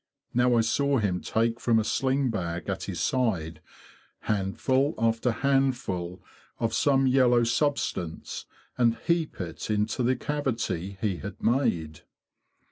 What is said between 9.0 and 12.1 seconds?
heap it into the cavity he had made.